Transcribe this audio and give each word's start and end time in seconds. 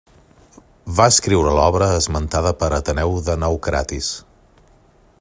Va 0.99 1.05
escriure 1.15 1.51
l'obra 1.59 1.89
esmentada 1.97 2.55
per 2.65 2.71
Ateneu 2.79 3.17
de 3.29 3.37
Naucratis. 3.45 4.13